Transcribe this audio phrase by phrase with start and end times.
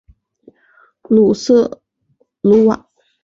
[1.03, 1.79] 鲁瑟
[2.41, 2.89] 卢瓦。